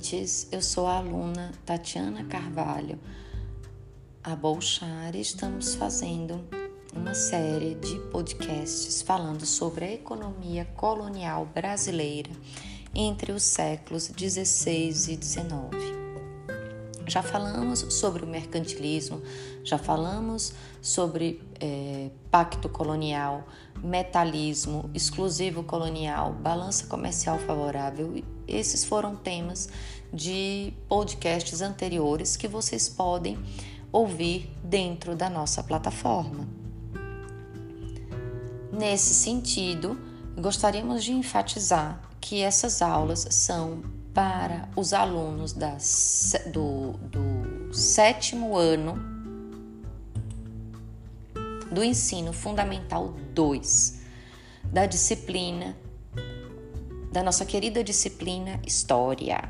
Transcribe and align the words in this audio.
ouvintes. 0.00 0.48
Eu 0.50 0.62
sou 0.62 0.86
a 0.86 0.96
aluna 0.96 1.52
Tatiana 1.66 2.24
Carvalho. 2.24 2.98
A 4.24 4.34
Bolchar 4.34 5.14
estamos 5.14 5.74
fazendo 5.74 6.42
uma 6.94 7.14
série 7.14 7.74
de 7.74 7.98
podcasts 8.10 9.02
falando 9.02 9.44
sobre 9.44 9.84
a 9.84 9.92
economia 9.92 10.64
colonial 10.76 11.46
brasileira 11.46 12.30
entre 12.94 13.30
os 13.32 13.42
séculos 13.42 14.08
16 14.08 15.08
e 15.08 15.16
19. 15.16 15.76
Já 17.06 17.22
falamos 17.22 17.80
sobre 17.90 18.24
o 18.24 18.26
mercantilismo, 18.26 19.20
já 19.64 19.76
falamos 19.76 20.52
sobre 20.80 21.42
é, 21.60 22.10
pacto 22.30 22.68
colonial, 22.68 23.46
metalismo, 23.82 24.88
exclusivo 24.94 25.62
colonial, 25.62 26.32
balança 26.32 26.86
comercial 26.86 27.38
favorável. 27.40 28.22
Esses 28.50 28.84
foram 28.84 29.16
temas 29.16 29.68
de 30.12 30.72
podcasts 30.88 31.60
anteriores 31.60 32.36
que 32.36 32.48
vocês 32.48 32.88
podem 32.88 33.38
ouvir 33.92 34.50
dentro 34.62 35.14
da 35.14 35.30
nossa 35.30 35.62
plataforma. 35.62 36.48
Nesse 38.72 39.14
sentido, 39.14 39.98
gostaríamos 40.36 41.04
de 41.04 41.12
enfatizar 41.12 42.00
que 42.20 42.40
essas 42.40 42.82
aulas 42.82 43.26
são 43.30 43.82
para 44.12 44.68
os 44.76 44.92
alunos 44.92 45.52
das, 45.52 46.34
do, 46.52 46.92
do 47.08 47.74
sétimo 47.74 48.56
ano 48.56 49.20
do 51.70 51.84
ensino 51.84 52.32
fundamental 52.32 53.14
2, 53.32 54.00
da 54.64 54.86
disciplina, 54.86 55.76
da 57.10 57.22
nossa 57.22 57.44
querida 57.44 57.82
disciplina 57.82 58.60
História. 58.64 59.48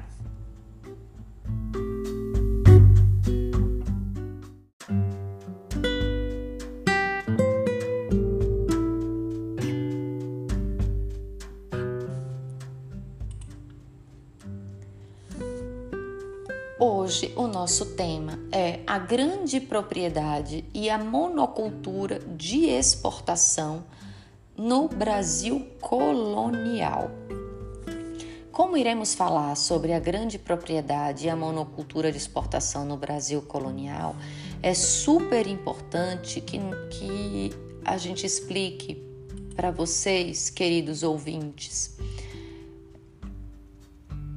Hoje 16.78 17.30
o 17.36 17.46
nosso 17.46 17.94
tema 17.94 18.38
é 18.50 18.80
a 18.86 18.98
grande 18.98 19.60
propriedade 19.60 20.64
e 20.72 20.88
a 20.88 20.96
monocultura 20.96 22.20
de 22.20 22.70
exportação 22.70 23.84
no 24.56 24.88
Brasil 24.88 25.66
colonial. 25.78 27.10
Como 28.60 28.76
iremos 28.76 29.14
falar 29.14 29.54
sobre 29.54 29.94
a 29.94 29.98
grande 29.98 30.38
propriedade 30.38 31.24
e 31.24 31.30
a 31.30 31.34
monocultura 31.34 32.12
de 32.12 32.18
exportação 32.18 32.84
no 32.84 32.94
Brasil 32.94 33.40
colonial, 33.40 34.14
é 34.62 34.74
super 34.74 35.46
importante 35.46 36.42
que, 36.42 36.58
que 36.90 37.50
a 37.82 37.96
gente 37.96 38.26
explique 38.26 39.02
para 39.56 39.70
vocês, 39.70 40.50
queridos 40.50 41.02
ouvintes, 41.02 41.96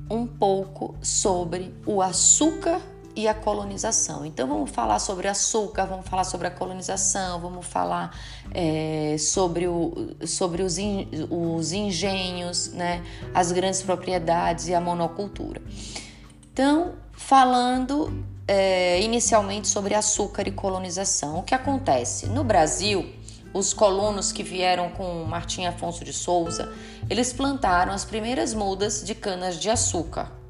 um 0.09 0.26
pouco 0.26 0.96
sobre 1.02 1.76
o 1.86 2.02
açúcar 2.02 2.81
e 3.16 3.28
a 3.28 3.34
colonização. 3.34 4.25
Então 4.25 4.47
vamos 4.47 4.72
falar 4.72 5.00
sobre 5.00 5.28
açúcar, 5.28 5.85
vamos 5.85 6.07
falar 6.07 6.24
sobre 6.24 6.47
a 6.47 6.51
colonização, 6.51 7.40
vamos 7.40 7.66
falar 7.66 8.18
é, 8.51 9.16
sobre, 9.19 9.68
o, 9.68 10.16
sobre 10.25 10.63
os, 10.63 10.78
os 11.29 11.72
engenhos, 11.72 12.72
né, 12.73 13.03
as 13.34 13.52
grandes 13.52 13.81
propriedades 13.81 14.68
e 14.68 14.73
a 14.73 14.81
monocultura. 14.81 15.62
Então, 16.52 16.94
falando 17.12 18.23
é, 18.47 19.02
inicialmente 19.02 19.68
sobre 19.68 19.96
açúcar 19.96 20.47
e 20.47 20.52
colonização, 20.52 21.40
o 21.40 21.44
que 21.44 21.56
acontece? 21.56 22.28
No 22.28 22.44
Brasil, 22.44 23.12
os 23.53 23.73
colonos 23.73 24.31
que 24.31 24.44
vieram 24.44 24.90
com 24.90 25.23
Martim 25.25 25.66
Afonso 25.66 26.03
de 26.03 26.12
Souza, 26.12 26.73
eles 27.09 27.31
plantaram 27.31 27.94
as 27.94 28.03
primeiras 28.03 28.53
mudas 28.53 29.03
de 29.03 29.13
canas 29.13 29.59
de 29.59 29.69
açúcar. 29.69 30.43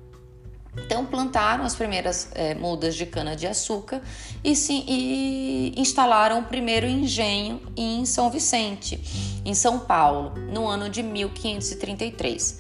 Então 0.78 1.06
plantaram 1.06 1.64
as 1.64 1.76
primeiras 1.76 2.30
é, 2.34 2.56
mudas 2.56 2.96
de 2.96 3.06
cana 3.06 3.36
de 3.36 3.46
açúcar 3.46 4.02
e, 4.44 4.54
e 4.88 5.74
instalaram 5.80 6.40
o 6.40 6.44
primeiro 6.44 6.88
engenho 6.88 7.62
em 7.78 8.06
São 8.06 8.30
Vicente, 8.30 9.00
em 9.46 9.54
São 9.54 9.80
Paulo, 9.80 10.34
no 10.52 10.68
ano 10.68 10.90
de 10.90 11.04
1533. 11.04 12.60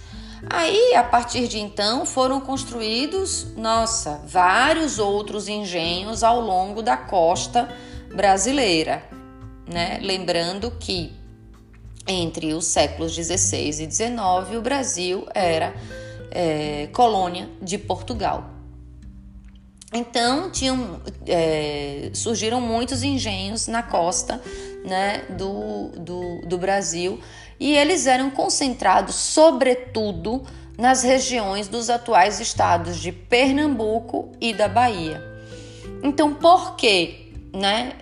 Aí, 0.49 0.93
a 0.95 1.03
partir 1.03 1.47
de 1.47 1.57
então, 1.57 2.05
foram 2.05 2.41
construídos, 2.41 3.55
nossa, 3.55 4.21
vários 4.27 4.99
outros 4.99 5.47
engenhos 5.47 6.21
ao 6.21 6.41
longo 6.41 6.81
da 6.81 6.97
costa 6.97 7.69
brasileira 8.13 9.03
né? 9.67 9.99
Lembrando 10.01 10.71
que 10.71 11.13
entre 12.07 12.53
os 12.53 12.65
séculos 12.65 13.15
16 13.15 13.79
e 13.79 13.87
19 13.87 14.57
o 14.57 14.61
Brasil 14.61 15.25
era 15.33 15.73
é, 16.33 16.89
colônia 16.91 17.47
de 17.61 17.77
Portugal. 17.77 18.49
Então 19.93 20.49
tinham, 20.49 20.99
é, 21.27 22.09
surgiram 22.13 22.59
muitos 22.59 23.03
engenhos 23.03 23.67
na 23.67 23.83
costa 23.83 24.41
né, 24.83 25.25
do, 25.29 25.89
do, 25.89 26.41
do 26.47 26.57
Brasil 26.57 27.19
e 27.59 27.75
eles 27.75 28.07
eram 28.07 28.31
concentrados 28.31 29.15
sobretudo 29.15 30.43
nas 30.77 31.03
regiões 31.03 31.67
dos 31.67 31.91
atuais 31.91 32.39
estados 32.39 32.97
de 32.97 33.11
Pernambuco 33.11 34.31
e 34.41 34.51
da 34.51 34.67
Bahia. 34.67 35.23
Então, 36.01 36.33
por 36.33 36.75
que 36.75 37.31
né, 37.53 37.93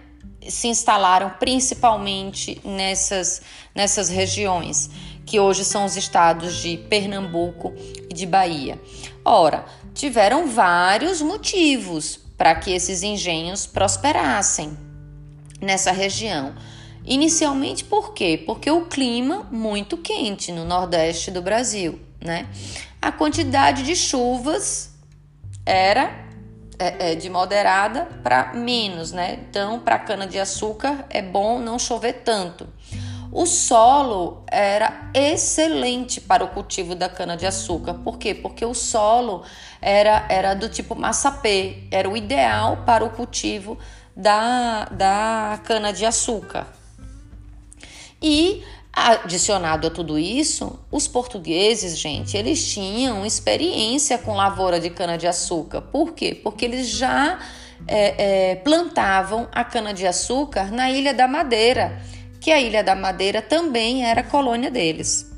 se 0.47 0.67
instalaram 0.67 1.31
principalmente 1.39 2.59
nessas, 2.63 3.41
nessas 3.75 4.09
regiões, 4.09 4.89
que 5.31 5.39
hoje 5.39 5.63
são 5.63 5.85
os 5.85 5.95
estados 5.95 6.57
de 6.57 6.75
Pernambuco 6.75 7.73
e 8.09 8.13
de 8.13 8.25
Bahia. 8.25 8.77
Ora, 9.23 9.63
tiveram 9.93 10.45
vários 10.45 11.21
motivos 11.21 12.19
para 12.37 12.53
que 12.53 12.69
esses 12.69 13.01
engenhos 13.01 13.65
prosperassem 13.65 14.77
nessa 15.61 15.93
região. 15.93 16.53
Inicialmente 17.05 17.85
por 17.85 18.13
quê? 18.13 18.43
Porque 18.45 18.69
o 18.69 18.87
clima 18.87 19.47
muito 19.49 19.95
quente 19.95 20.51
no 20.51 20.65
nordeste 20.65 21.31
do 21.31 21.41
Brasil, 21.41 21.97
né? 22.19 22.49
A 23.01 23.09
quantidade 23.09 23.83
de 23.83 23.95
chuvas 23.95 24.93
era 25.65 26.27
é, 26.77 27.11
é, 27.11 27.15
de 27.15 27.29
moderada 27.29 28.05
para 28.21 28.51
menos, 28.53 29.13
né? 29.13 29.39
Então, 29.49 29.79
para 29.79 29.97
cana 29.97 30.27
de 30.27 30.37
açúcar 30.37 31.05
é 31.09 31.21
bom 31.21 31.57
não 31.57 31.79
chover 31.79 32.21
tanto. 32.25 32.67
O 33.31 33.45
solo 33.45 34.43
era 34.47 35.09
excelente 35.13 36.19
para 36.19 36.43
o 36.43 36.49
cultivo 36.49 36.95
da 36.95 37.07
cana 37.07 37.37
de 37.37 37.45
açúcar. 37.45 37.93
Por 37.95 38.17
quê? 38.17 38.33
Porque 38.35 38.65
o 38.65 38.73
solo 38.73 39.43
era, 39.81 40.25
era 40.29 40.53
do 40.53 40.67
tipo 40.67 40.95
massapê, 40.95 41.83
era 41.89 42.09
o 42.09 42.17
ideal 42.17 42.83
para 42.85 43.05
o 43.05 43.09
cultivo 43.09 43.77
da, 44.15 44.85
da 44.85 45.59
cana 45.63 45.93
de 45.93 46.05
açúcar. 46.05 46.67
E 48.21 48.63
Adicionado 48.93 49.87
a 49.87 49.89
tudo 49.89 50.19
isso, 50.19 50.77
os 50.91 51.07
portugueses, 51.07 51.97
gente, 51.97 52.35
eles 52.35 52.73
tinham 52.73 53.25
experiência 53.25 54.17
com 54.17 54.35
lavoura 54.35 54.81
de 54.81 54.89
cana-de-açúcar. 54.89 55.81
Por 55.81 56.13
quê? 56.13 56.35
Porque 56.35 56.65
eles 56.65 56.89
já 56.89 57.39
é, 57.87 58.51
é, 58.51 58.55
plantavam 58.55 59.47
a 59.53 59.63
cana-de-açúcar 59.63 60.73
na 60.73 60.91
Ilha 60.91 61.13
da 61.13 61.25
Madeira, 61.25 62.01
que 62.41 62.51
a 62.51 62.59
Ilha 62.59 62.83
da 62.83 62.95
Madeira 62.95 63.39
também 63.39 64.03
era 64.03 64.23
colônia 64.23 64.71
deles. 64.71 65.29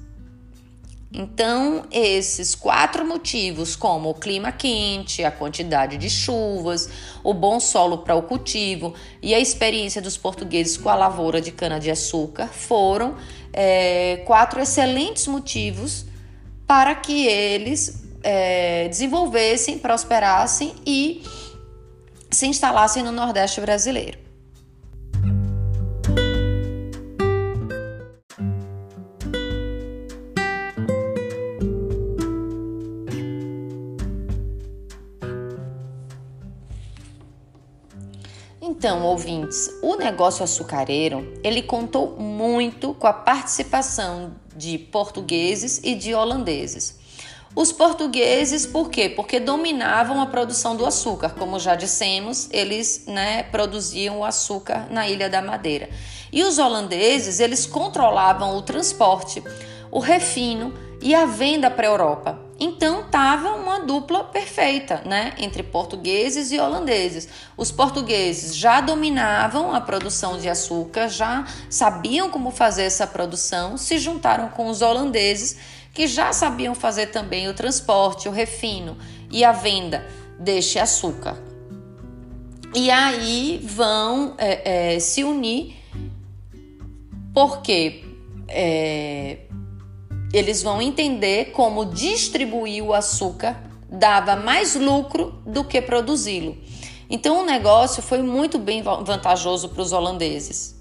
Então, 1.15 1.85
esses 1.91 2.55
quatro 2.55 3.05
motivos, 3.05 3.75
como 3.75 4.09
o 4.09 4.13
clima 4.15 4.51
quente, 4.51 5.23
a 5.23 5.29
quantidade 5.29 5.95
de 5.95 6.09
chuvas, 6.09 6.89
o 7.23 7.35
bom 7.35 7.59
solo 7.59 7.99
para 7.99 8.15
o 8.15 8.23
cultivo 8.23 8.95
e 9.21 9.35
a 9.35 9.39
experiência 9.39 10.01
dos 10.01 10.17
portugueses 10.17 10.75
com 10.75 10.89
a 10.89 10.95
lavoura 10.95 11.39
de 11.39 11.51
cana-de-açúcar, 11.51 12.47
foram 12.47 13.15
é, 13.51 14.23
quatro 14.25 14.59
excelentes 14.59 15.27
motivos 15.27 16.05
para 16.65 16.95
que 16.95 17.27
eles 17.27 18.01
é, 18.23 18.87
desenvolvessem, 18.87 19.77
prosperassem 19.77 20.73
e 20.83 21.21
se 22.31 22.47
instalassem 22.47 23.03
no 23.03 23.11
Nordeste 23.11 23.61
brasileiro. 23.61 24.22
Então, 38.83 39.01
ouvintes, 39.05 39.71
o 39.81 39.95
negócio 39.95 40.43
açucareiro, 40.43 41.39
ele 41.41 41.61
contou 41.61 42.17
muito 42.19 42.93
com 42.93 43.07
a 43.07 43.13
participação 43.13 44.35
de 44.53 44.77
portugueses 44.77 45.79
e 45.85 45.95
de 45.95 46.13
holandeses. 46.13 46.99
Os 47.55 47.71
portugueses, 47.71 48.65
por 48.65 48.89
quê? 48.89 49.07
Porque 49.07 49.39
dominavam 49.39 50.19
a 50.19 50.25
produção 50.25 50.75
do 50.75 50.85
açúcar. 50.85 51.29
Como 51.29 51.57
já 51.59 51.75
dissemos, 51.75 52.49
eles 52.51 53.05
né, 53.07 53.43
produziam 53.43 54.19
o 54.19 54.25
açúcar 54.25 54.89
na 54.91 55.07
Ilha 55.07 55.29
da 55.29 55.41
Madeira. 55.41 55.89
E 56.29 56.43
os 56.43 56.59
holandeses, 56.59 57.39
eles 57.39 57.65
controlavam 57.65 58.57
o 58.57 58.61
transporte, 58.63 59.41
o 59.89 59.99
refino 59.99 60.73
e 61.01 61.15
a 61.15 61.25
venda 61.25 61.71
para 61.71 61.87
a 61.87 61.89
Europa. 61.89 62.42
Então 62.63 63.01
estava 63.01 63.49
uma 63.55 63.81
dupla 63.81 64.23
perfeita, 64.23 65.01
né, 65.05 65.33
entre 65.37 65.61
portugueses 65.61 66.49
e 66.49 66.57
holandeses. 66.57 67.27
Os 67.57 67.73
portugueses 67.73 68.55
já 68.55 68.79
dominavam 68.79 69.75
a 69.75 69.81
produção 69.81 70.37
de 70.37 70.47
açúcar, 70.47 71.09
já 71.09 71.45
sabiam 71.69 72.29
como 72.29 72.51
fazer 72.51 72.83
essa 72.83 73.05
produção, 73.05 73.75
se 73.75 73.97
juntaram 73.97 74.47
com 74.47 74.69
os 74.69 74.81
holandeses 74.81 75.57
que 75.93 76.07
já 76.07 76.31
sabiam 76.31 76.73
fazer 76.73 77.07
também 77.07 77.49
o 77.49 77.53
transporte, 77.53 78.29
o 78.29 78.31
refino 78.31 78.97
e 79.29 79.43
a 79.43 79.51
venda 79.51 80.07
deste 80.39 80.79
açúcar. 80.79 81.37
E 82.73 82.89
aí 82.89 83.59
vão 83.61 84.35
é, 84.37 84.93
é, 84.95 84.99
se 85.01 85.21
unir 85.25 85.75
porque 87.33 88.05
é, 88.47 89.39
eles 90.33 90.63
vão 90.63 90.81
entender 90.81 91.51
como 91.51 91.85
distribuir 91.85 92.83
o 92.83 92.93
açúcar 92.93 93.55
dava 93.87 94.35
mais 94.35 94.75
lucro 94.75 95.35
do 95.45 95.63
que 95.63 95.79
produzi-lo. 95.79 96.57
Então 97.07 97.41
o 97.41 97.45
negócio 97.45 98.01
foi 98.01 98.23
muito 98.23 98.57
bem 98.57 98.81
vantajoso 98.81 99.69
para 99.69 99.83
os 99.83 99.91
holandeses. 99.91 100.75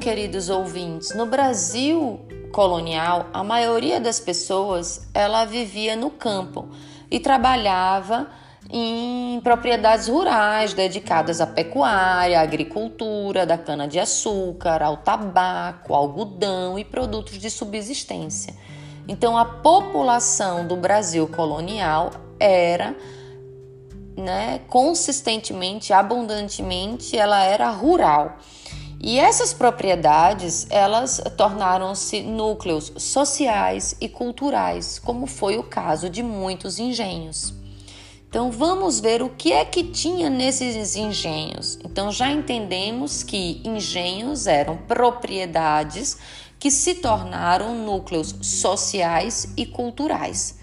Queridos 0.00 0.48
ouvintes, 0.48 1.14
no 1.14 1.26
Brasil 1.26 2.20
colonial, 2.50 3.26
a 3.34 3.44
maioria 3.44 4.00
das 4.00 4.18
pessoas 4.18 5.06
ela 5.12 5.44
vivia 5.44 5.94
no 5.94 6.10
campo 6.10 6.70
e 7.10 7.20
trabalhava 7.20 8.26
em 8.70 9.38
propriedades 9.42 10.08
rurais 10.08 10.72
dedicadas 10.72 11.40
à 11.40 11.46
pecuária, 11.46 12.40
à 12.40 12.42
agricultura, 12.42 13.44
da 13.44 13.58
cana-de-açúcar, 13.58 14.82
ao 14.82 14.96
tabaco, 14.96 15.94
algodão 15.94 16.78
e 16.78 16.84
produtos 16.84 17.38
de 17.38 17.50
subsistência. 17.50 18.54
Então, 19.06 19.36
a 19.36 19.44
população 19.44 20.66
do 20.66 20.76
Brasil 20.76 21.28
colonial 21.28 22.10
era 22.38 22.96
né, 24.16 24.60
consistentemente, 24.66 25.92
abundantemente, 25.92 27.18
ela 27.18 27.44
era 27.44 27.68
rural. 27.70 28.38
E 29.02 29.18
essas 29.18 29.54
propriedades, 29.54 30.66
elas 30.68 31.22
tornaram-se 31.34 32.20
núcleos 32.20 32.92
sociais 32.98 33.96
e 33.98 34.10
culturais, 34.10 34.98
como 34.98 35.26
foi 35.26 35.56
o 35.56 35.62
caso 35.62 36.10
de 36.10 36.22
muitos 36.22 36.78
engenhos. 36.78 37.54
Então 38.28 38.52
vamos 38.52 39.00
ver 39.00 39.22
o 39.22 39.30
que 39.30 39.52
é 39.52 39.64
que 39.64 39.84
tinha 39.84 40.28
nesses 40.28 40.96
engenhos. 40.96 41.78
Então 41.82 42.12
já 42.12 42.30
entendemos 42.30 43.22
que 43.22 43.62
engenhos 43.64 44.46
eram 44.46 44.76
propriedades 44.76 46.18
que 46.58 46.70
se 46.70 46.96
tornaram 46.96 47.74
núcleos 47.74 48.36
sociais 48.42 49.48
e 49.56 49.64
culturais. 49.64 50.58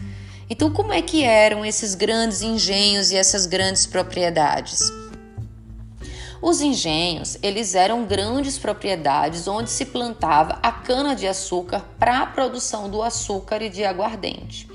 Então 0.47 0.71
como 0.71 0.93
é 0.93 1.01
que 1.01 1.23
eram 1.23 1.65
esses 1.65 1.95
grandes 1.95 2.43
engenhos 2.43 3.09
e 3.11 3.17
essas 3.17 3.47
grandes 3.47 3.87
propriedades? 3.87 5.06
Os 6.41 6.61
engenhos, 6.61 7.37
eles 7.41 7.73
eram 7.73 8.05
grandes 8.05 8.59
propriedades 8.59 9.47
onde 9.47 9.69
se 9.69 9.85
plantava 9.85 10.59
a 10.61 10.71
cana-de-açúcar 10.71 11.83
para 11.97 12.19
a 12.19 12.25
produção 12.27 12.89
do 12.89 13.01
açúcar 13.01 13.61
e 13.61 13.69
de 13.69 13.83
aguardente. 13.83 14.67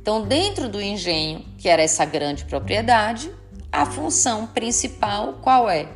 Então, 0.00 0.22
dentro 0.22 0.68
do 0.68 0.80
engenho, 0.80 1.44
que 1.58 1.68
era 1.68 1.82
essa 1.82 2.04
grande 2.04 2.44
propriedade, 2.44 3.32
a 3.72 3.86
função 3.86 4.46
principal 4.46 5.34
qual 5.42 5.70
é? 5.70 5.88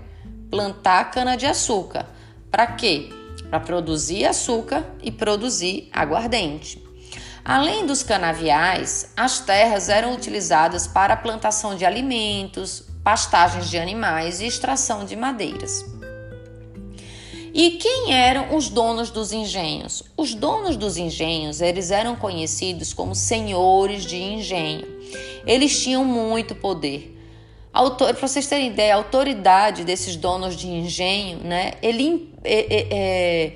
Plantar 0.50 1.10
cana-de-açúcar. 1.10 2.06
Para 2.50 2.66
quê? 2.68 3.10
Para 3.50 3.60
produzir 3.60 4.24
açúcar 4.24 4.84
e 5.02 5.10
produzir 5.10 5.88
aguardente. 5.92 6.82
Além 7.44 7.84
dos 7.84 8.02
canaviais, 8.02 9.12
as 9.14 9.40
terras 9.40 9.90
eram 9.90 10.14
utilizadas 10.14 10.86
para 10.86 11.12
a 11.12 11.16
plantação 11.16 11.74
de 11.74 11.84
alimentos, 11.84 12.93
pastagens 13.04 13.68
de 13.68 13.78
animais 13.78 14.40
e 14.40 14.46
extração 14.46 15.04
de 15.04 15.14
madeiras. 15.14 15.84
E 17.52 17.72
quem 17.72 18.12
eram 18.12 18.56
os 18.56 18.68
donos 18.68 19.10
dos 19.10 19.32
engenhos? 19.32 20.02
Os 20.16 20.34
donos 20.34 20.76
dos 20.76 20.96
engenhos, 20.96 21.60
eles 21.60 21.92
eram 21.92 22.16
conhecidos 22.16 22.92
como 22.92 23.14
senhores 23.14 24.04
de 24.04 24.16
engenho. 24.16 24.84
Eles 25.46 25.80
tinham 25.80 26.04
muito 26.04 26.54
poder. 26.56 27.16
Para 27.72 28.14
vocês 28.14 28.46
terem 28.46 28.68
ideia, 28.68 28.94
a 28.94 28.96
autoridade 28.96 29.84
desses 29.84 30.16
donos 30.16 30.56
de 30.56 30.66
engenho, 30.66 31.38
né, 31.38 31.72
ele 31.82 32.32
é, 32.42 32.74
é, 32.74 32.88
é, 32.90 33.54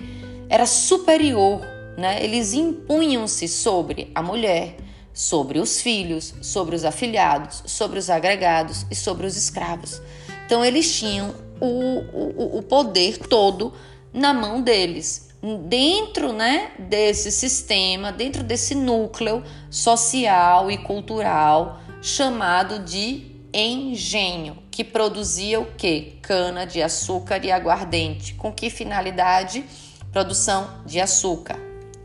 era 0.49 0.67
superior, 0.67 1.61
né? 1.97 2.23
Eles 2.23 2.53
impunham-se 2.53 3.49
sobre 3.49 4.11
a 4.15 4.23
mulher, 4.23 4.77
sobre 5.19 5.59
os 5.59 5.81
filhos, 5.81 6.33
sobre 6.41 6.77
os 6.77 6.85
afilhados, 6.85 7.65
sobre 7.67 7.99
os 7.99 8.09
agregados 8.09 8.87
e 8.89 8.95
sobre 8.95 9.27
os 9.27 9.37
escravos. 9.37 10.01
Então 10.47 10.65
eles 10.65 10.97
tinham 10.97 11.35
o, 11.61 11.67
o, 11.67 12.59
o 12.59 12.63
poder 12.63 13.19
todo 13.19 13.73
na 14.13 14.33
mão 14.33 14.63
deles, 14.63 15.31
dentro 15.67 16.33
né, 16.33 16.71
desse 16.79 17.33
sistema, 17.33 18.13
dentro 18.13 18.45
desse 18.45 18.77
núcleo 18.77 19.43
social 19.69 20.71
e 20.71 20.79
cultural 20.79 21.81
chamado 22.01 22.79
de 22.85 23.27
engenho, 23.53 24.59
que 24.71 24.85
produzia 24.85 25.59
o 25.59 25.67
que? 25.73 26.17
Cana 26.23 26.65
de 26.65 26.81
açúcar 26.81 27.45
e 27.45 27.51
aguardente. 27.51 28.35
Com 28.35 28.53
que 28.53 28.71
finalidade? 28.71 29.65
Produção 30.13 30.85
de 30.87 31.01
açúcar. 31.01 31.59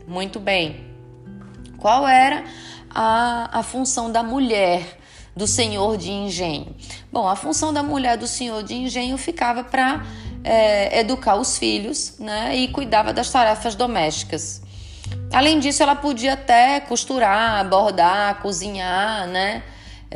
Muito 0.04 0.40
bem. 0.40 0.92
Qual 1.78 2.08
era 2.08 2.44
a, 2.94 3.58
a 3.58 3.62
função 3.62 4.10
da 4.10 4.22
mulher 4.22 4.98
do 5.36 5.46
senhor 5.46 5.96
de 5.96 6.10
engenho? 6.10 6.74
Bom, 7.12 7.26
a 7.26 7.34
função 7.34 7.72
da 7.72 7.82
mulher 7.82 8.16
do 8.16 8.26
senhor 8.26 8.62
de 8.62 8.74
engenho 8.74 9.18
ficava 9.18 9.64
para 9.64 10.04
é, 10.44 11.00
educar 11.00 11.34
os 11.34 11.58
filhos 11.58 12.18
né, 12.18 12.54
e 12.54 12.68
cuidava 12.68 13.12
das 13.12 13.30
tarefas 13.30 13.74
domésticas. 13.74 14.62
Além 15.32 15.58
disso, 15.58 15.82
ela 15.82 15.96
podia 15.96 16.34
até 16.34 16.78
costurar, 16.80 17.68
bordar, 17.68 18.40
cozinhar, 18.40 19.26
né? 19.26 19.62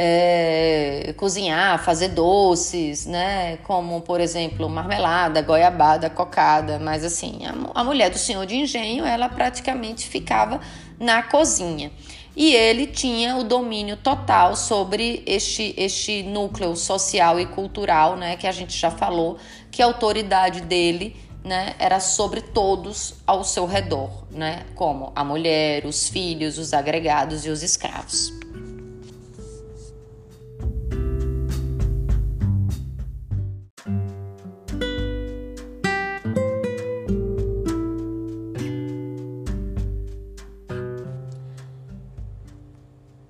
É, 0.00 1.12
cozinhar, 1.16 1.82
fazer 1.82 2.10
doces, 2.10 3.04
né? 3.04 3.56
Como, 3.64 4.00
por 4.00 4.20
exemplo, 4.20 4.68
marmelada, 4.68 5.42
goiabada, 5.42 6.08
cocada. 6.08 6.78
Mas 6.78 7.04
assim, 7.04 7.40
a, 7.44 7.80
a 7.80 7.82
mulher 7.82 8.10
do 8.10 8.18
senhor 8.18 8.46
de 8.46 8.54
engenho, 8.54 9.04
ela 9.04 9.28
praticamente 9.28 10.06
ficava 10.06 10.60
na 11.00 11.20
cozinha 11.24 11.90
e 12.38 12.54
ele 12.54 12.86
tinha 12.86 13.36
o 13.36 13.42
domínio 13.42 13.96
total 13.96 14.54
sobre 14.54 15.24
este, 15.26 15.74
este 15.76 16.22
núcleo 16.22 16.76
social 16.76 17.40
e 17.40 17.46
cultural, 17.46 18.16
né, 18.16 18.36
que 18.36 18.46
a 18.46 18.52
gente 18.52 18.78
já 18.78 18.92
falou, 18.92 19.38
que 19.72 19.82
a 19.82 19.86
autoridade 19.86 20.60
dele 20.60 21.16
né, 21.42 21.74
era 21.80 21.98
sobre 21.98 22.40
todos 22.40 23.14
ao 23.26 23.42
seu 23.42 23.66
redor, 23.66 24.24
né, 24.30 24.64
como 24.76 25.10
a 25.16 25.24
mulher, 25.24 25.84
os 25.84 26.08
filhos, 26.08 26.58
os 26.58 26.72
agregados 26.72 27.44
e 27.44 27.50
os 27.50 27.64
escravos. 27.64 28.32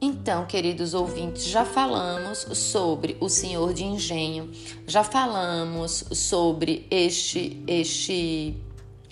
Então, 0.08 0.46
queridos 0.46 0.94
ouvintes, 0.94 1.44
já 1.44 1.66
falamos 1.66 2.38
sobre 2.54 3.18
o 3.20 3.28
senhor 3.28 3.74
de 3.74 3.84
engenho, 3.84 4.50
já 4.86 5.04
falamos 5.04 6.02
sobre 6.12 6.86
este, 6.90 7.62
este 7.66 8.56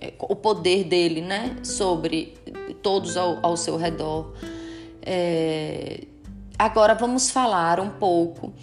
é, 0.01 0.15
o 0.19 0.35
poder 0.35 0.85
dele, 0.85 1.21
né? 1.21 1.59
Sobre 1.63 2.33
todos 2.83 3.15
ao, 3.15 3.45
ao 3.45 3.59
seu 3.59 3.77
redor. 3.77 4.33
É, 5.03 6.05
agora 6.59 6.95
vamos 6.95 7.29
falar 7.29 7.79
um 7.79 7.91
pouco 7.91 8.55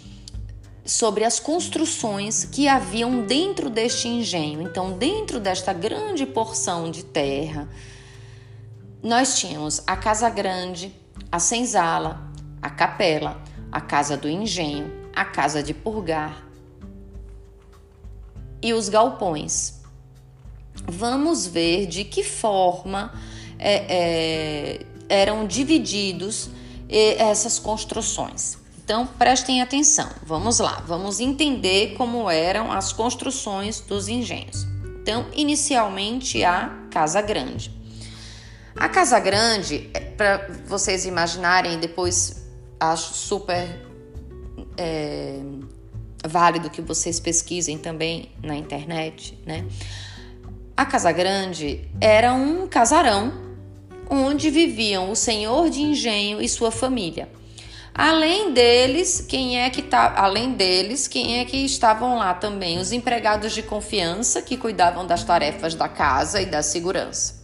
sobre 0.84 1.22
as 1.22 1.38
construções 1.38 2.44
que 2.44 2.66
haviam 2.66 3.24
dentro 3.24 3.70
deste 3.70 4.08
engenho. 4.08 4.60
Então, 4.60 4.98
dentro 4.98 5.38
desta 5.38 5.72
grande 5.72 6.26
porção 6.26 6.90
de 6.90 7.04
terra, 7.04 7.68
nós 9.00 9.38
tínhamos 9.38 9.80
a 9.86 9.96
casa 9.96 10.28
grande, 10.28 11.03
a 11.30 11.38
senzala, 11.38 12.30
a 12.60 12.70
capela, 12.70 13.42
a 13.70 13.80
casa 13.80 14.16
do 14.16 14.28
engenho, 14.28 14.90
a 15.14 15.24
casa 15.24 15.62
de 15.62 15.74
purgar 15.74 16.44
e 18.62 18.72
os 18.72 18.88
galpões. 18.88 19.82
Vamos 20.86 21.46
ver 21.46 21.86
de 21.86 22.04
que 22.04 22.22
forma 22.22 23.12
é, 23.58 24.78
é, 24.78 24.86
eram 25.08 25.46
divididos 25.46 26.50
essas 26.88 27.58
construções. 27.58 28.58
Então 28.84 29.06
prestem 29.06 29.62
atenção, 29.62 30.08
vamos 30.22 30.58
lá, 30.58 30.82
vamos 30.86 31.18
entender 31.18 31.94
como 31.96 32.30
eram 32.30 32.70
as 32.70 32.92
construções 32.92 33.80
dos 33.80 34.08
engenhos. 34.08 34.66
Então, 35.04 35.26
inicialmente 35.34 36.42
a 36.44 36.68
Casa 36.90 37.20
Grande. 37.20 37.73
A 38.76 38.88
Casa 38.88 39.20
Grande, 39.20 39.88
é, 39.94 40.00
para 40.00 40.48
vocês 40.66 41.06
imaginarem, 41.06 41.78
depois 41.78 42.44
acho 42.80 43.14
super 43.14 43.80
é, 44.76 45.40
válido 46.26 46.68
que 46.68 46.82
vocês 46.82 47.20
pesquisem 47.20 47.78
também 47.78 48.30
na 48.42 48.56
internet, 48.56 49.38
né? 49.46 49.64
A 50.76 50.84
Casa 50.84 51.12
Grande 51.12 51.88
era 52.00 52.32
um 52.34 52.66
casarão 52.66 53.32
onde 54.10 54.50
viviam 54.50 55.10
o 55.10 55.16
senhor 55.16 55.70
de 55.70 55.80
engenho 55.80 56.42
e 56.42 56.48
sua 56.48 56.72
família. 56.72 57.28
Além 57.94 58.52
deles, 58.52 59.20
quem 59.20 59.60
é 59.60 59.70
que 59.70 59.80
tá, 59.80 60.14
além 60.16 60.54
deles, 60.54 61.06
quem 61.06 61.38
é 61.38 61.44
que 61.44 61.58
estavam 61.58 62.18
lá 62.18 62.34
também? 62.34 62.80
Os 62.80 62.90
empregados 62.90 63.52
de 63.52 63.62
confiança 63.62 64.42
que 64.42 64.56
cuidavam 64.56 65.06
das 65.06 65.22
tarefas 65.22 65.76
da 65.76 65.88
casa 65.88 66.42
e 66.42 66.46
da 66.46 66.60
segurança. 66.60 67.43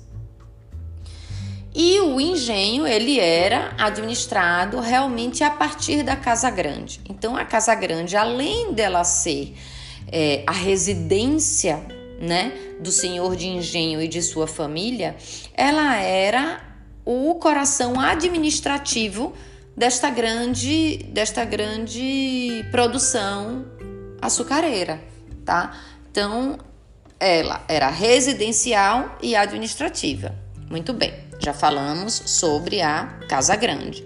E 1.74 2.00
o 2.00 2.20
engenho, 2.20 2.86
ele 2.86 3.20
era 3.20 3.74
administrado 3.78 4.80
realmente 4.80 5.44
a 5.44 5.50
partir 5.50 6.02
da 6.02 6.16
Casa 6.16 6.50
Grande. 6.50 7.00
Então, 7.08 7.36
a 7.36 7.44
Casa 7.44 7.74
Grande, 7.74 8.16
além 8.16 8.72
dela 8.72 9.04
ser 9.04 9.54
é, 10.10 10.42
a 10.46 10.52
residência 10.52 11.80
né, 12.20 12.52
do 12.80 12.90
senhor 12.90 13.36
de 13.36 13.46
engenho 13.46 14.02
e 14.02 14.08
de 14.08 14.20
sua 14.20 14.48
família, 14.48 15.16
ela 15.54 15.96
era 15.96 16.60
o 17.04 17.36
coração 17.36 17.98
administrativo 18.00 19.32
desta 19.76 20.10
grande, 20.10 20.98
desta 21.12 21.44
grande 21.44 22.66
produção 22.70 23.64
açucareira, 24.20 25.00
tá? 25.44 25.78
Então, 26.10 26.58
ela 27.18 27.64
era 27.68 27.88
residencial 27.88 29.16
e 29.22 29.34
administrativa. 29.36 30.34
Muito 30.68 30.92
bem, 30.92 31.12
já 31.40 31.54
falamos 31.54 32.22
sobre 32.26 32.82
a 32.82 33.06
Casa 33.28 33.56
Grande. 33.56 34.04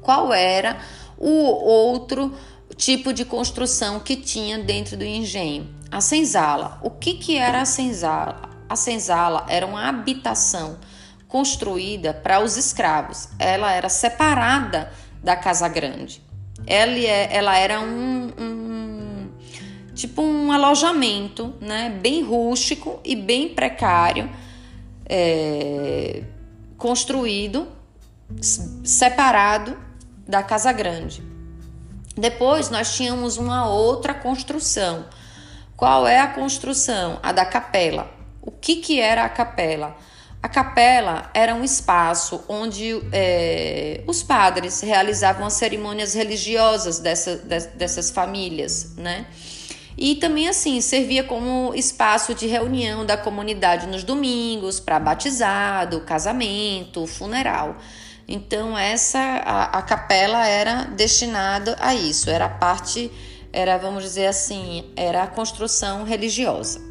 Qual 0.00 0.32
era 0.32 0.78
o 1.18 1.28
outro 1.28 2.32
tipo 2.76 3.12
de 3.12 3.24
construção 3.24 4.00
que 4.00 4.16
tinha 4.16 4.58
dentro 4.58 4.96
do 4.96 5.04
engenho? 5.04 5.68
A 5.90 6.00
senzala. 6.00 6.78
O 6.82 6.90
que, 6.90 7.14
que 7.14 7.36
era 7.36 7.60
a 7.60 7.64
senzala? 7.64 8.48
A 8.68 8.76
senzala 8.76 9.44
era 9.48 9.66
uma 9.66 9.88
habitação 9.88 10.78
construída 11.26 12.14
para 12.14 12.40
os 12.40 12.56
escravos. 12.56 13.28
Ela 13.38 13.72
era 13.72 13.88
separada 13.88 14.92
da 15.22 15.36
casa 15.36 15.68
grande. 15.68 16.22
Ela, 16.66 16.92
é, 16.92 17.36
ela 17.36 17.58
era 17.58 17.80
um, 17.80 18.30
um 18.38 19.30
tipo 19.94 20.22
um 20.22 20.52
alojamento, 20.52 21.54
né, 21.60 21.90
bem 22.00 22.22
rústico 22.22 23.00
e 23.04 23.14
bem 23.14 23.48
precário, 23.50 24.30
é, 25.12 26.22
construído 26.78 27.66
separado 28.84 29.76
da 30.26 30.40
casa 30.40 30.72
grande. 30.72 31.20
Depois 32.16 32.70
nós 32.70 32.94
tínhamos 32.94 33.36
uma 33.36 33.68
outra 33.68 34.14
construção. 34.14 35.06
Qual 35.76 36.06
é 36.06 36.20
a 36.20 36.28
construção? 36.28 37.18
A 37.22 37.32
da 37.32 37.44
capela. 37.44 38.08
O 38.40 38.52
que, 38.52 38.76
que 38.76 39.00
era 39.00 39.24
a 39.24 39.28
capela? 39.28 39.96
A 40.42 40.48
capela 40.48 41.28
era 41.34 41.54
um 41.54 41.64
espaço 41.64 42.44
onde 42.48 43.02
é, 43.12 44.02
os 44.06 44.22
padres 44.22 44.80
realizavam 44.80 45.46
as 45.46 45.54
cerimônias 45.54 46.14
religiosas 46.14 46.98
dessa, 46.98 47.36
dessas 47.36 48.10
famílias, 48.10 48.94
né? 48.96 49.26
E 49.96 50.14
também 50.14 50.48
assim 50.48 50.80
servia 50.80 51.24
como 51.24 51.72
espaço 51.74 52.34
de 52.34 52.46
reunião 52.46 53.04
da 53.04 53.16
comunidade 53.16 53.86
nos 53.86 54.04
domingos 54.04 54.80
para 54.80 54.98
batizado, 54.98 56.00
casamento, 56.00 57.06
funeral. 57.06 57.76
Então 58.26 58.78
essa 58.78 59.18
a, 59.18 59.78
a 59.78 59.82
capela 59.82 60.46
era 60.46 60.84
destinada 60.84 61.76
a 61.80 61.94
isso, 61.94 62.30
era 62.30 62.48
parte, 62.48 63.10
era 63.52 63.76
vamos 63.76 64.04
dizer 64.04 64.26
assim, 64.26 64.84
era 64.96 65.24
a 65.24 65.26
construção 65.26 66.04
religiosa. 66.04 66.89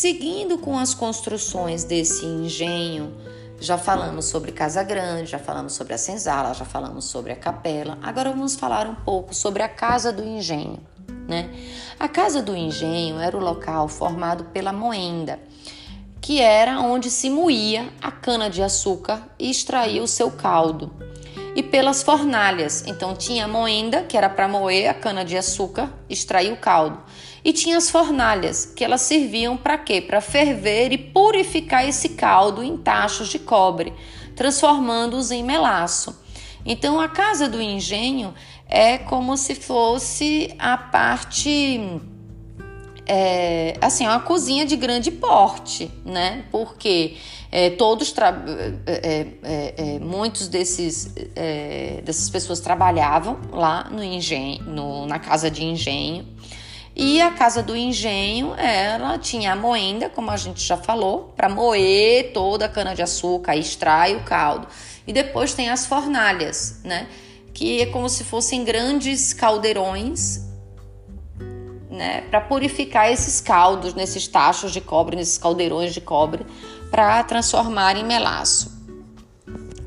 Seguindo 0.00 0.56
com 0.56 0.78
as 0.78 0.94
construções 0.94 1.84
desse 1.84 2.24
engenho, 2.24 3.12
já 3.60 3.76
falamos 3.76 4.24
sobre 4.24 4.50
Casa 4.50 4.82
Grande, 4.82 5.30
já 5.30 5.38
falamos 5.38 5.74
sobre 5.74 5.92
a 5.92 5.98
senzala, 5.98 6.54
já 6.54 6.64
falamos 6.64 7.04
sobre 7.04 7.32
a 7.32 7.36
capela. 7.36 7.98
Agora 8.00 8.30
vamos 8.30 8.56
falar 8.56 8.88
um 8.88 8.94
pouco 8.94 9.34
sobre 9.34 9.62
a 9.62 9.68
Casa 9.68 10.10
do 10.10 10.24
Engenho. 10.24 10.80
Né? 11.28 11.50
A 11.98 12.08
Casa 12.08 12.40
do 12.40 12.56
Engenho 12.56 13.20
era 13.20 13.36
o 13.36 13.40
local 13.40 13.88
formado 13.88 14.44
pela 14.44 14.72
moenda, 14.72 15.38
que 16.18 16.40
era 16.40 16.80
onde 16.80 17.10
se 17.10 17.28
moía 17.28 17.92
a 18.00 18.10
cana-de-açúcar 18.10 19.28
e 19.38 19.50
extraía 19.50 20.02
o 20.02 20.08
seu 20.08 20.30
caldo. 20.30 20.90
E 21.54 21.62
pelas 21.62 22.02
fornalhas, 22.02 22.84
então 22.86 23.14
tinha 23.14 23.44
a 23.44 23.48
moenda, 23.48 24.02
que 24.02 24.16
era 24.16 24.28
para 24.28 24.46
moer 24.46 24.88
a 24.88 24.94
cana-de-açúcar, 24.94 25.92
extrair 26.08 26.52
o 26.52 26.56
caldo 26.56 27.02
e 27.44 27.52
tinha 27.52 27.76
as 27.76 27.90
fornalhas, 27.90 28.66
que 28.66 28.84
elas 28.84 29.00
serviam 29.02 29.56
para 29.56 29.78
quê? 29.78 30.00
Para 30.00 30.20
ferver 30.20 30.92
e 30.92 30.98
purificar 30.98 31.86
esse 31.88 32.10
caldo 32.10 32.62
em 32.62 32.76
tachos 32.76 33.28
de 33.28 33.38
cobre, 33.38 33.92
transformando-os 34.36 35.30
em 35.30 35.42
melaço. 35.42 36.18
Então 36.64 37.00
a 37.00 37.08
casa 37.08 37.48
do 37.48 37.60
engenho 37.60 38.34
é 38.68 38.98
como 38.98 39.36
se 39.36 39.54
fosse 39.54 40.54
a 40.58 40.76
parte 40.76 41.80
é, 43.12 43.76
assim, 43.80 44.06
uma 44.06 44.20
cozinha 44.20 44.64
de 44.64 44.76
grande 44.76 45.10
porte, 45.10 45.90
né? 46.04 46.44
Porque 46.52 47.16
é, 47.50 47.70
todos 47.70 48.14
é, 48.86 49.26
é, 49.42 49.74
é, 49.76 49.98
muitos 49.98 50.46
desses 50.46 51.12
é, 51.34 52.02
dessas 52.04 52.30
pessoas 52.30 52.60
trabalhavam 52.60 53.36
lá 53.50 53.90
no 53.90 54.04
engenho, 54.04 54.62
no, 54.62 55.06
na 55.06 55.18
casa 55.18 55.50
de 55.50 55.64
engenho. 55.64 56.24
E 56.94 57.20
a 57.20 57.32
casa 57.32 57.64
do 57.64 57.74
engenho, 57.76 58.54
ela 58.54 59.18
tinha 59.18 59.54
a 59.54 59.56
moenda, 59.56 60.08
como 60.08 60.30
a 60.30 60.36
gente 60.36 60.62
já 60.62 60.76
falou, 60.76 61.32
para 61.36 61.48
moer 61.48 62.30
toda 62.32 62.66
a 62.66 62.68
cana-de-açúcar, 62.68 63.56
extrai 63.56 64.14
o 64.14 64.22
caldo. 64.22 64.68
E 65.04 65.12
depois 65.12 65.52
tem 65.52 65.68
as 65.68 65.84
fornalhas, 65.84 66.80
né? 66.84 67.08
Que 67.52 67.82
é 67.82 67.86
como 67.86 68.08
se 68.08 68.22
fossem 68.22 68.62
grandes 68.62 69.32
caldeirões, 69.32 70.49
né? 71.90 72.22
Para 72.30 72.40
purificar 72.40 73.10
esses 73.10 73.40
caldos 73.40 73.92
nesses 73.94 74.28
tachos 74.28 74.72
de 74.72 74.80
cobre, 74.80 75.16
nesses 75.16 75.36
caldeirões 75.36 75.92
de 75.92 76.00
cobre, 76.00 76.46
para 76.90 77.22
transformar 77.24 77.96
em 77.96 78.04
melaço. 78.04 78.78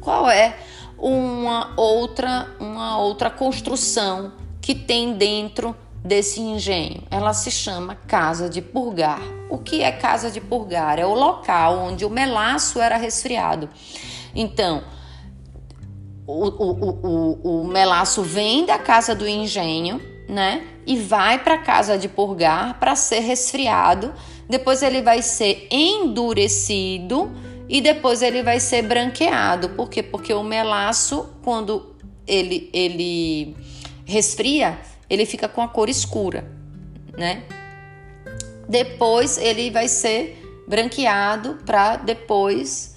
Qual 0.02 0.30
é 0.30 0.58
uma 0.98 1.74
outra, 1.76 2.48
uma 2.60 2.98
outra 2.98 3.30
construção 3.30 4.34
que 4.62 4.76
tem 4.76 5.14
dentro 5.14 5.76
desse 6.04 6.42
engenho. 6.42 7.04
Ela 7.10 7.34
se 7.34 7.50
chama 7.50 7.96
Casa 7.96 8.50
de 8.50 8.62
Purgar. 8.62 9.22
O 9.50 9.58
que 9.58 9.82
é 9.82 9.92
Casa 9.92 10.30
de 10.30 10.42
Purgar? 10.42 11.00
É 11.00 11.06
o 11.06 11.14
local 11.14 11.78
onde 11.80 12.06
o 12.06 12.10
melaço 12.10 12.80
era 12.80 12.98
resfriado. 12.98 13.70
Então, 14.36 14.84
o, 16.28 16.48
o, 16.48 16.90
o, 16.90 17.62
o 17.62 17.68
melaço 17.68 18.22
vem 18.22 18.66
da 18.66 18.78
casa 18.78 19.16
do 19.16 19.28
engenho, 19.28 20.02
né? 20.28 20.66
E 20.86 20.98
vai 20.98 21.44
para 21.44 21.58
casa 21.58 21.98
de 21.98 22.08
purgar 22.08 22.80
para 22.80 22.96
ser 22.96 23.20
resfriado. 23.20 24.14
Depois 24.50 24.82
ele 24.82 25.02
vai 25.02 25.22
ser 25.22 25.68
endurecido 25.72 27.32
e 27.70 27.82
depois 27.82 28.22
ele 28.22 28.44
vai 28.44 28.60
ser 28.60 28.84
branqueado. 28.84 29.70
Por 29.70 29.90
quê? 29.90 30.04
Porque 30.04 30.34
o 30.34 30.44
melaço, 30.44 31.30
quando 31.44 31.96
ele, 32.28 32.70
ele 32.74 33.56
resfria, 34.06 34.80
ele 35.10 35.26
fica 35.26 35.48
com 35.48 35.62
a 35.62 35.68
cor 35.68 35.90
escura, 35.90 36.46
né? 37.18 37.44
depois 38.68 39.38
ele 39.38 39.70
vai 39.70 39.88
ser 39.88 40.64
branqueado 40.68 41.60
para 41.66 41.98
depois 41.98 42.96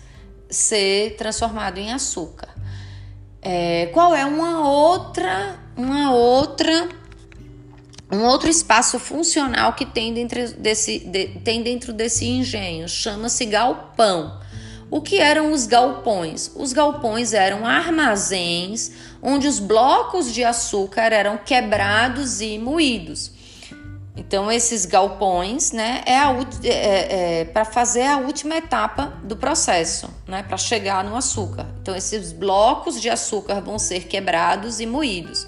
ser 0.48 1.16
transformado 1.16 1.78
em 1.78 1.92
açúcar. 1.92 2.48
É, 3.42 3.86
qual 3.92 4.14
é 4.14 4.24
uma 4.24 4.68
outra, 4.68 5.58
uma 5.76 6.12
outra, 6.12 6.88
um 8.10 8.24
outro 8.24 8.48
espaço 8.48 8.98
funcional 8.98 9.72
que 9.72 9.84
tem 9.84 10.14
dentro 10.14 10.52
desse, 10.58 11.00
de, 11.00 11.28
tem 11.44 11.62
dentro 11.62 11.92
desse 11.92 12.24
engenho? 12.26 12.88
Chama-se 12.88 13.44
galpão. 13.46 14.40
O 14.88 15.00
que 15.00 15.18
eram 15.18 15.52
os 15.52 15.66
galpões? 15.66 16.50
Os 16.54 16.72
galpões 16.72 17.32
eram 17.32 17.66
armazéns 17.66 18.92
onde 19.20 19.48
os 19.48 19.58
blocos 19.58 20.32
de 20.32 20.44
açúcar 20.44 21.12
eram 21.12 21.36
quebrados 21.36 22.40
e 22.40 22.56
moídos. 22.58 23.32
Então, 24.16 24.50
esses 24.50 24.86
galpões, 24.86 25.72
né, 25.72 26.02
é, 26.06 26.12
é, 26.64 27.40
é 27.40 27.44
para 27.44 27.64
fazer 27.64 28.06
a 28.06 28.16
última 28.16 28.56
etapa 28.56 29.12
do 29.22 29.36
processo, 29.36 30.08
né, 30.26 30.42
para 30.42 30.56
chegar 30.56 31.04
no 31.04 31.14
açúcar. 31.14 31.66
Então, 31.82 31.94
esses 31.94 32.32
blocos 32.32 33.00
de 33.00 33.10
açúcar 33.10 33.60
vão 33.60 33.78
ser 33.78 34.04
quebrados 34.04 34.80
e 34.80 34.86
moídos. 34.86 35.46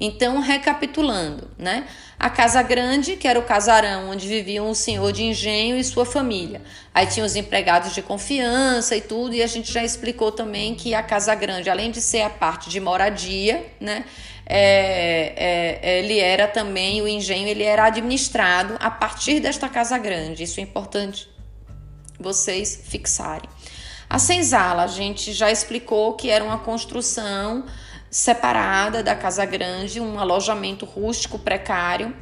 Então, 0.00 0.40
recapitulando, 0.40 1.50
né, 1.58 1.86
a 2.18 2.30
Casa 2.30 2.62
Grande, 2.62 3.16
que 3.16 3.28
era 3.28 3.38
o 3.38 3.42
casarão 3.42 4.10
onde 4.10 4.26
viviam 4.26 4.70
o 4.70 4.74
senhor 4.74 5.12
de 5.12 5.22
engenho 5.24 5.76
e 5.76 5.84
sua 5.84 6.06
família. 6.06 6.62
Aí 6.94 7.06
tinha 7.06 7.24
os 7.24 7.36
empregados 7.36 7.94
de 7.94 8.00
confiança 8.00 8.96
e 8.96 9.00
tudo, 9.02 9.34
e 9.34 9.42
a 9.42 9.46
gente 9.46 9.70
já 9.70 9.84
explicou 9.84 10.32
também 10.32 10.74
que 10.74 10.94
a 10.94 11.02
Casa 11.02 11.34
Grande, 11.34 11.68
além 11.68 11.90
de 11.90 12.00
ser 12.00 12.22
a 12.22 12.30
parte 12.30 12.70
de 12.70 12.80
moradia, 12.80 13.66
né, 13.78 14.04
é, 14.52 15.78
é, 15.82 15.98
ele 16.00 16.18
era 16.18 16.48
também, 16.48 17.00
o 17.00 17.06
engenho, 17.06 17.46
ele 17.46 17.62
era 17.62 17.84
administrado 17.84 18.76
a 18.80 18.90
partir 18.90 19.38
desta 19.38 19.68
casa 19.68 19.96
grande. 19.96 20.42
Isso 20.42 20.58
é 20.58 20.62
importante 20.64 21.28
vocês 22.18 22.82
fixarem. 22.84 23.48
A 24.08 24.18
senzala, 24.18 24.82
a 24.82 24.88
gente 24.88 25.32
já 25.32 25.52
explicou 25.52 26.14
que 26.14 26.30
era 26.30 26.42
uma 26.42 26.58
construção 26.58 27.64
separada 28.10 29.02
da 29.02 29.14
casa 29.14 29.44
grande, 29.44 30.00
um 30.00 30.18
alojamento 30.18 30.84
rústico 30.84 31.38
precário 31.38 32.14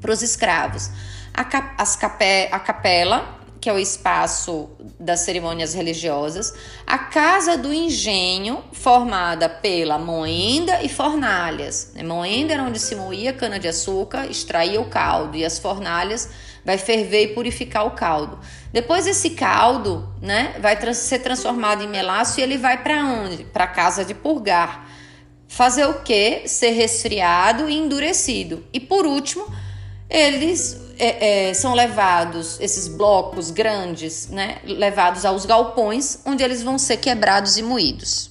para 0.00 0.12
os 0.12 0.22
escravos. 0.22 0.90
A, 1.32 1.44
cap 1.44 1.76
capé 1.98 2.48
a 2.52 2.58
capela 2.60 3.38
que 3.60 3.68
é 3.68 3.72
o 3.72 3.78
espaço 3.78 4.70
das 4.98 5.20
cerimônias 5.20 5.74
religiosas, 5.74 6.54
a 6.86 6.98
Casa 6.98 7.56
do 7.56 7.72
Engenho, 7.72 8.62
formada 8.72 9.48
pela 9.48 9.98
moenda 9.98 10.82
e 10.82 10.88
fornalhas. 10.88 11.92
Né? 11.94 12.02
Moenda 12.02 12.52
era 12.52 12.62
onde 12.62 12.78
se 12.78 12.94
moía 12.94 13.32
cana-de-açúcar, 13.32 14.26
extraía 14.26 14.80
o 14.80 14.88
caldo, 14.88 15.36
e 15.36 15.44
as 15.44 15.58
fornalhas 15.58 16.30
vai 16.64 16.78
ferver 16.78 17.24
e 17.24 17.34
purificar 17.34 17.86
o 17.86 17.92
caldo. 17.92 18.38
Depois 18.72 19.06
esse 19.06 19.30
caldo 19.30 20.08
né, 20.20 20.54
vai 20.60 20.76
ser 20.94 21.20
transformado 21.20 21.82
em 21.82 21.88
melaço 21.88 22.38
e 22.38 22.42
ele 22.42 22.58
vai 22.58 22.82
para 22.82 23.04
onde? 23.04 23.44
Para 23.44 23.64
a 23.64 23.68
casa 23.68 24.04
de 24.04 24.14
purgar. 24.14 24.86
Fazer 25.48 25.86
o 25.86 26.02
quê? 26.02 26.42
Ser 26.46 26.70
resfriado 26.70 27.68
e 27.68 27.74
endurecido. 27.74 28.64
E 28.72 28.78
por 28.78 29.06
último, 29.06 29.44
eles 30.08 30.78
é, 30.98 31.48
é, 31.48 31.54
são 31.54 31.74
levados, 31.74 32.60
esses 32.60 32.86
blocos 32.86 33.50
grandes, 33.50 34.28
né, 34.28 34.58
levados 34.64 35.24
aos 35.24 35.46
galpões, 35.46 36.20
onde 36.24 36.42
eles 36.42 36.62
vão 36.62 36.78
ser 36.78 36.98
quebrados 36.98 37.56
e 37.56 37.62
moídos. 37.62 38.30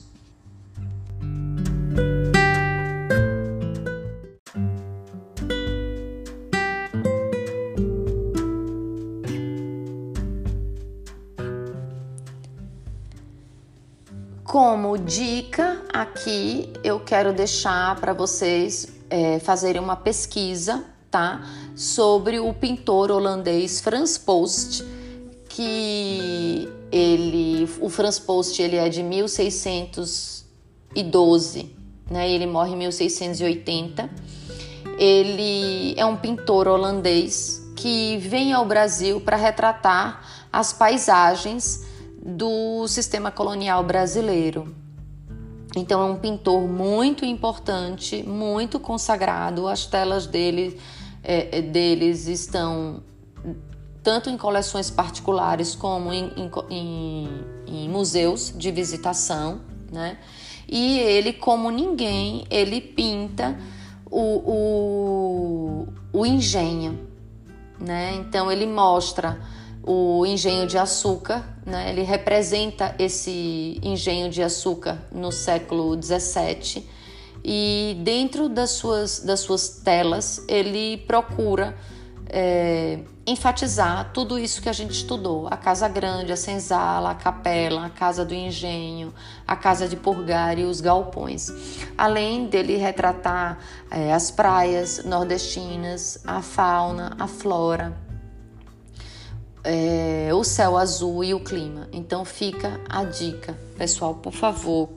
Como 14.58 14.98
dica, 14.98 15.86
aqui 15.94 16.74
eu 16.84 17.00
quero 17.00 17.32
deixar 17.32 17.96
para 18.02 18.12
vocês 18.12 18.88
é, 19.08 19.38
fazerem 19.38 19.80
uma 19.80 19.96
pesquisa 19.96 20.84
tá? 21.12 21.48
Sobre 21.76 22.40
o 22.40 22.52
pintor 22.56 23.12
holandês 23.12 23.80
Frans 23.80 24.18
Post, 24.18 24.84
que 25.48 26.68
ele, 26.92 27.70
o 27.80 27.88
Frans 27.88 28.18
Post, 28.18 28.60
ele 28.60 28.78
é 28.78 28.90
de 28.90 29.04
1612, 29.04 31.76
né? 32.10 32.28
Ele 32.28 32.48
morre 32.48 32.74
em 32.74 32.78
1680. 32.78 34.10
Ele 34.98 35.94
é 35.96 36.04
um 36.04 36.18
pintor 36.18 36.68
holandês 36.68 37.64
que 37.76 38.18
vem 38.18 38.54
ao 38.54 38.66
Brasil 38.66 39.22
para 39.22 39.38
retratar 39.38 40.48
as 40.52 40.74
paisagens 40.74 41.86
do 42.28 42.86
sistema 42.90 43.32
colonial 43.32 43.82
brasileiro. 43.86 44.76
Então 45.74 46.02
é 46.02 46.12
um 46.12 46.18
pintor 46.18 46.68
muito 46.68 47.24
importante, 47.24 48.22
muito 48.24 48.80
consagrado. 48.80 49.66
As 49.68 49.86
telas 49.86 50.28
dele 50.28 50.78
é, 51.24 51.60
é, 51.60 51.62
deles 51.62 52.28
estão 52.28 53.02
tanto 54.04 54.30
em 54.30 54.38
coleções 54.38 54.90
particulares 54.90 55.76
como 55.76 56.12
em, 56.12 56.32
em, 56.70 57.30
em 57.66 57.90
museus 57.90 58.54
de 58.56 58.72
visitação, 58.72 59.62
né? 59.92 60.18
E 60.68 61.00
ele, 61.00 61.32
como 61.32 61.70
ninguém, 61.72 62.46
ele 62.50 62.82
pinta 62.82 63.58
o, 64.10 64.22
o, 64.52 65.88
o 66.12 66.26
engenho, 66.26 67.08
né? 67.80 68.16
Então 68.16 68.52
ele 68.52 68.66
mostra 68.66 69.40
o 69.84 70.26
engenho 70.26 70.68
de 70.68 70.78
açúcar, 70.78 71.57
né? 71.68 71.90
Ele 71.90 72.02
representa 72.02 72.96
esse 72.98 73.78
engenho 73.84 74.30
de 74.30 74.42
açúcar 74.42 75.06
no 75.12 75.34
século 75.34 75.98
17 75.98 76.88
e 77.44 77.98
dentro 78.00 78.48
das 78.48 78.72
suas, 78.72 79.20
das 79.20 79.42
suas 79.42 79.68
telas 79.68 80.46
ele 80.48 80.98
procura 81.06 81.76
é, 82.30 83.00
enfatizar 83.26 84.12
tudo 84.14 84.40
isso 84.40 84.62
que 84.62 84.70
a 84.70 84.74
gente 84.74 84.92
estudou: 84.92 85.48
a 85.48 85.58
casa 85.58 85.90
grande, 85.90 86.32
a 86.32 86.38
senzala, 86.38 87.12
a 87.12 87.16
capela, 87.16 87.86
a 87.86 87.90
casa 87.90 88.24
do 88.24 88.34
engenho, 88.34 89.14
a 89.46 89.56
casa 89.56 89.90
de 89.90 89.98
purgar 89.98 90.58
e 90.58 90.64
os 90.64 90.80
galpões. 90.80 91.52
Além 91.98 92.48
dele 92.48 92.78
retratar 92.78 93.60
é, 93.92 94.14
as 94.14 94.32
praias 94.32 95.04
nordestinas, 95.04 96.22
a 96.26 96.42
fauna, 96.42 97.14
a 97.20 97.28
flora, 97.28 98.07
é, 99.68 100.34
o 100.34 100.46
céu 100.46 100.78
azul 100.78 101.24
e 101.24 101.34
o 101.34 101.42
clima. 101.42 101.90
Então 101.92 102.24
fica 102.24 102.80
a 102.88 103.04
dica, 103.04 103.58
pessoal, 103.78 104.16
por 104.16 104.32
favor, 104.32 104.90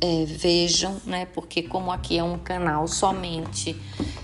é, 0.00 0.24
vejam, 0.24 1.00
né? 1.06 1.26
Porque 1.26 1.62
como 1.62 1.92
aqui 1.92 2.18
é 2.18 2.24
um 2.24 2.36
canal 2.36 2.88
somente 2.88 3.80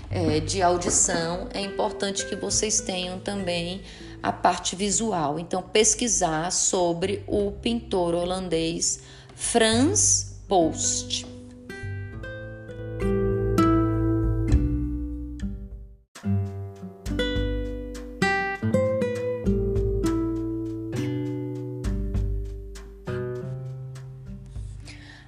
é, 0.09 0.41
de 0.41 0.61
audição, 0.61 1.47
é 1.53 1.61
importante 1.61 2.25
que 2.25 2.35
vocês 2.35 2.81
tenham 2.81 3.17
também 3.17 3.81
a 4.21 4.31
parte 4.31 4.75
visual. 4.75 5.39
Então, 5.39 5.63
pesquisar 5.63 6.51
sobre 6.51 7.23
o 7.25 7.51
pintor 7.51 8.13
holandês 8.13 9.01
Frans 9.33 10.35
Post. 10.47 11.30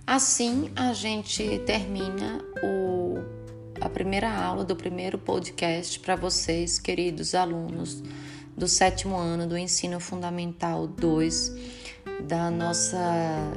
Assim 0.06 0.70
a 0.76 0.92
gente 0.92 1.60
termina 1.60 2.44
o, 2.62 3.16
a 3.80 3.88
primeira 3.88 4.30
aula 4.30 4.66
do 4.66 4.76
primeiro 4.76 5.18
podcast 5.18 5.98
para 6.02 6.18
vocês, 6.18 6.78
queridos 6.78 7.34
alunos 7.34 8.04
do 8.56 8.68
sétimo 8.68 9.16
ano 9.16 9.48
do 9.48 9.58
Ensino 9.58 10.02
Fundamental 10.02 10.88
2 10.88 11.56
da 12.28 12.52
nossa 12.52 13.00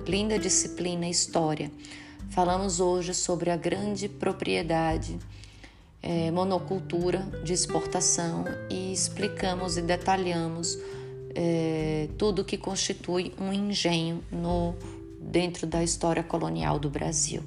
linda 0.06 0.38
disciplina 0.38 1.08
História. 1.08 1.68
Falamos 2.30 2.78
hoje 2.78 3.12
sobre 3.12 3.50
a 3.50 3.56
grande 3.56 4.08
propriedade 4.08 5.18
é, 6.00 6.30
monocultura 6.30 7.26
de 7.42 7.52
exportação 7.52 8.44
e 8.70 8.92
explicamos 8.92 9.76
e 9.76 9.82
detalhamos 9.82 10.78
é, 11.34 12.08
tudo 12.16 12.44
que 12.44 12.56
constitui 12.56 13.34
um 13.36 13.52
engenho 13.52 14.22
no 14.30 14.76
dentro 15.26 15.66
da 15.66 15.82
história 15.82 16.22
colonial 16.22 16.78
do 16.78 16.88
Brasil. 16.88 17.42